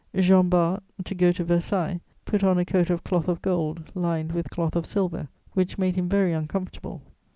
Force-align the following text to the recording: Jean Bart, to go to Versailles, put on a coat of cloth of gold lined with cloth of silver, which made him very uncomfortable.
Jean 0.15 0.49
Bart, 0.49 0.81
to 1.03 1.13
go 1.13 1.31
to 1.31 1.43
Versailles, 1.43 1.99
put 2.25 2.43
on 2.43 2.57
a 2.57 2.65
coat 2.65 2.89
of 2.89 3.03
cloth 3.03 3.27
of 3.27 3.39
gold 3.43 3.91
lined 3.93 4.31
with 4.31 4.49
cloth 4.49 4.75
of 4.75 4.87
silver, 4.87 5.27
which 5.53 5.77
made 5.77 5.95
him 5.95 6.09
very 6.09 6.33
uncomfortable. 6.33 7.03